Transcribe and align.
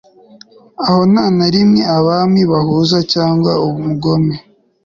aho 0.85 1.01
nta 1.11 1.25
na 1.37 1.47
rimwe 1.53 1.81
abami 1.97 2.41
bahuza 2.51 2.97
cyangwa 3.13 3.51
umugome 3.67 4.35